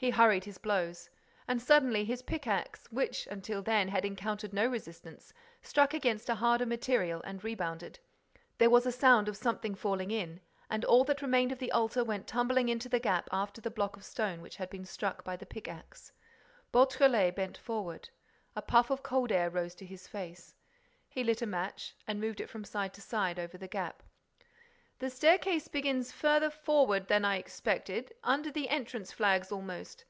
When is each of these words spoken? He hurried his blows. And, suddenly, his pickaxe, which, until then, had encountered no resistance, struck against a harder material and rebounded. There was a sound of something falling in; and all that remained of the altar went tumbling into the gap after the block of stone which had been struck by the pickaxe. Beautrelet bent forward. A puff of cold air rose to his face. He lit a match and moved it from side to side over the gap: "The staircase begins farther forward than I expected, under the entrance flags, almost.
He 0.00 0.10
hurried 0.10 0.44
his 0.44 0.58
blows. 0.58 1.10
And, 1.48 1.60
suddenly, 1.60 2.04
his 2.04 2.22
pickaxe, 2.22 2.86
which, 2.92 3.26
until 3.26 3.62
then, 3.62 3.88
had 3.88 4.04
encountered 4.04 4.52
no 4.52 4.64
resistance, 4.68 5.34
struck 5.60 5.92
against 5.92 6.28
a 6.28 6.36
harder 6.36 6.66
material 6.66 7.20
and 7.24 7.42
rebounded. 7.42 7.98
There 8.58 8.70
was 8.70 8.86
a 8.86 8.92
sound 8.92 9.26
of 9.28 9.36
something 9.36 9.74
falling 9.74 10.12
in; 10.12 10.38
and 10.70 10.84
all 10.84 11.02
that 11.02 11.20
remained 11.20 11.50
of 11.50 11.58
the 11.58 11.72
altar 11.72 12.04
went 12.04 12.28
tumbling 12.28 12.68
into 12.68 12.88
the 12.88 13.00
gap 13.00 13.28
after 13.32 13.60
the 13.60 13.72
block 13.72 13.96
of 13.96 14.04
stone 14.04 14.40
which 14.40 14.54
had 14.54 14.70
been 14.70 14.84
struck 14.84 15.24
by 15.24 15.34
the 15.36 15.46
pickaxe. 15.46 16.12
Beautrelet 16.70 17.34
bent 17.34 17.56
forward. 17.58 18.08
A 18.54 18.62
puff 18.62 18.90
of 18.90 19.02
cold 19.02 19.32
air 19.32 19.50
rose 19.50 19.74
to 19.74 19.84
his 19.84 20.06
face. 20.06 20.54
He 21.08 21.24
lit 21.24 21.42
a 21.42 21.46
match 21.46 21.96
and 22.06 22.20
moved 22.20 22.40
it 22.40 22.48
from 22.50 22.62
side 22.62 22.94
to 22.94 23.00
side 23.02 23.40
over 23.40 23.58
the 23.58 23.66
gap: 23.66 24.04
"The 25.00 25.10
staircase 25.10 25.68
begins 25.68 26.10
farther 26.10 26.50
forward 26.50 27.06
than 27.06 27.24
I 27.24 27.36
expected, 27.36 28.12
under 28.24 28.50
the 28.50 28.68
entrance 28.68 29.12
flags, 29.12 29.52
almost. 29.52 30.04